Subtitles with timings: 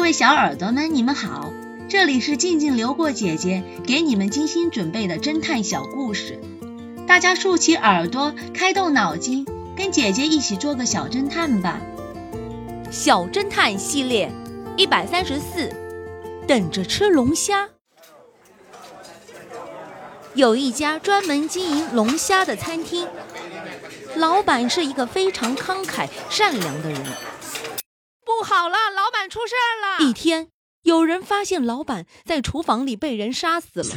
[0.00, 1.52] 各位小耳朵们，你们好，
[1.86, 6.40] 这里是静静流过姐姐给你们精心准备的侦探小故事，
[7.06, 11.82] 大家竖起耳朵，开动脑筋，跟姐姐一起做个小侦探吧。
[12.90, 14.32] 小侦探系列
[14.78, 15.70] 一百三十四，
[16.48, 17.68] 等着吃龙虾。
[20.32, 23.06] 有一家专门经营龙虾的餐厅，
[24.16, 27.02] 老板是一个非常慷慨善良的人。
[28.40, 30.02] 不好了，老板出事了！
[30.02, 30.48] 一天，
[30.84, 33.90] 有人发现老板在厨房里被人杀死了，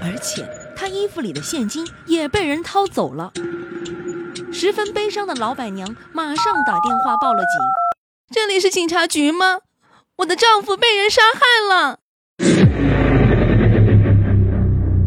[0.00, 3.30] 而且他衣服里的现金也被人掏走了。
[4.50, 7.60] 十分悲伤的老板娘马上打电话报了警。
[8.34, 9.58] 这里是警察局吗？
[10.16, 11.98] 我的丈夫被人杀害了。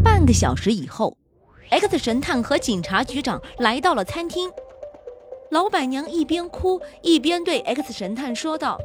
[0.04, 1.18] 半个小时以后
[1.72, 4.52] ，X 神探和警察局长来到了餐厅。
[5.52, 8.80] 老板娘一边哭一边对 X 神探说道：“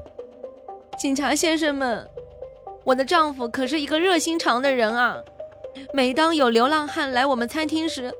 [0.99, 2.09] 警察先生们，
[2.85, 5.17] 我的丈夫可是一个热心肠的人啊！
[5.93, 8.13] 每当有流浪汉来我们餐厅时，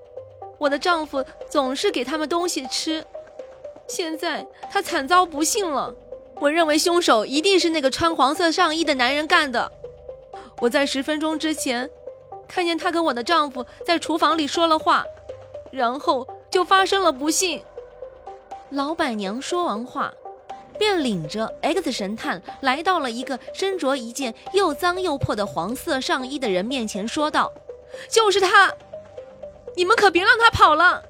[0.59, 3.05] 我的丈夫总是给他们东西吃。
[3.87, 5.95] 现在他惨遭不幸了，
[6.41, 9.71] 我认为凶手一定是那个穿黄色上衣的男人干的。
[10.61, 11.89] 我在十分钟之前。”
[12.49, 15.05] 看见他跟我的丈夫在厨房里说了话，
[15.71, 17.63] 然后就发生了不幸。
[18.71, 20.13] 老板娘说完话，
[20.79, 27.53] 便领着 X 神探来到了一个身着一件又脏又破的黄色上衣的人面前，说道
[28.09, 28.73] ：“就是他，
[29.77, 31.03] 你们可别让他跑了。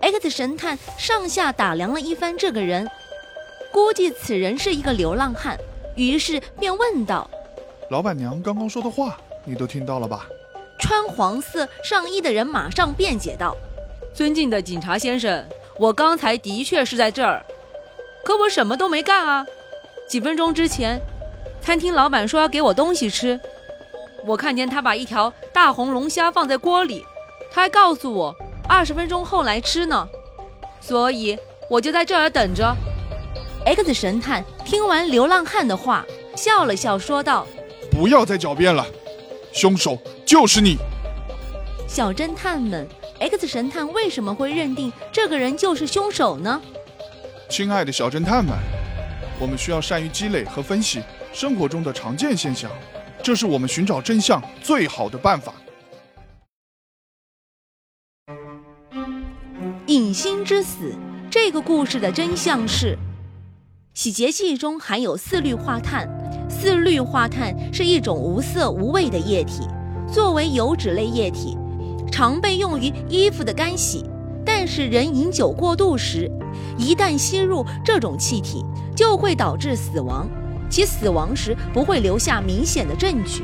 [0.00, 2.88] ”X 神探上下打量了一番这个人，
[3.72, 5.58] 估计此人是一个流浪汉，
[5.96, 7.28] 于是便问道
[7.90, 10.28] ：“老板娘刚刚说的话，你都听到了吧？”
[10.78, 13.56] 穿黄色上衣的人马上辩解道
[14.14, 15.44] ：“尊敬的警察先生，
[15.78, 17.44] 我刚才的确是在这儿，
[18.24, 19.46] 可我什么都没干啊。
[20.08, 21.00] 几分钟之前，
[21.60, 23.38] 餐厅老板说要给我东西吃，
[24.26, 27.04] 我看见他把一条大红龙虾放在锅里，
[27.52, 28.34] 他还告诉我
[28.68, 30.08] 二十分钟后来吃呢，
[30.80, 31.38] 所以
[31.70, 32.74] 我就在这儿等着。
[33.64, 37.46] ”X 神探听完流浪汉的话，笑了笑说道
[37.92, 38.84] ：“不要再狡辩了。”
[39.52, 40.76] 凶手就是你，
[41.86, 42.88] 小侦探们。
[43.20, 46.60] X 神探为什么会认定这个人就是凶手呢？
[47.48, 48.56] 亲爱的小侦探们，
[49.40, 51.02] 我们需要善于积累和分析
[51.32, 52.70] 生活中的常见现象，
[53.22, 55.52] 这是我们寻找真相最好的办法。
[59.86, 60.94] 隐星之死
[61.30, 62.96] 这个故事的真相是，
[63.94, 66.08] 洗洁剂中含有四氯化碳。
[66.48, 69.66] 四氯化碳是一种无色无味的液体，
[70.12, 71.56] 作为油脂类液体，
[72.10, 74.04] 常被用于衣服的干洗。
[74.44, 76.30] 但是人饮酒过度时，
[76.76, 78.64] 一旦吸入这种气体，
[78.96, 80.28] 就会导致死亡。
[80.70, 83.42] 其死亡时不会留下明显的证据，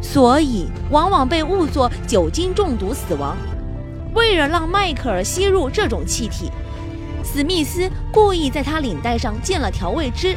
[0.00, 3.36] 所以往往被误作酒精中毒死亡。
[4.14, 6.50] 为了让迈克尔吸入这种气体，
[7.24, 10.36] 史密斯故意在他领带上溅了调味汁。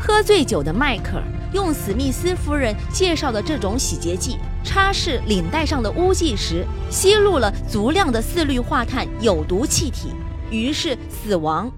[0.00, 1.22] 喝醉酒的迈克尔。
[1.52, 4.36] 用史密斯夫人介绍的这种洗洁剂
[4.76, 10.10] 擦拭领带上的污迹时，吸入了足量的四氯化碳有毒气体，
[10.50, 11.72] 于是死亡。